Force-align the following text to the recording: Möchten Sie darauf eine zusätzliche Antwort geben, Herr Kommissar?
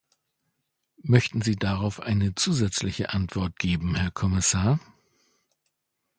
Möchten 1.03 1.43
Sie 1.43 1.57
darauf 1.57 1.99
eine 1.99 2.33
zusätzliche 2.33 3.13
Antwort 3.13 3.59
geben, 3.59 3.93
Herr 3.93 4.09
Kommissar? 4.09 4.79